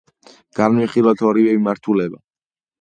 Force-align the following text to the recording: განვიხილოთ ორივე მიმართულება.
განვიხილოთ 0.59 1.23
ორივე 1.33 1.53
მიმართულება. 1.61 2.21